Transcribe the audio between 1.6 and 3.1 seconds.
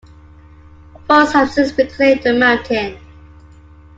reclaimed the mountain.